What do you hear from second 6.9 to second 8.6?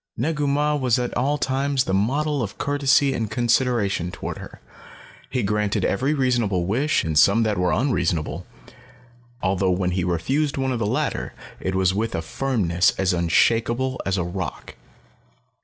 and some that were unreasonable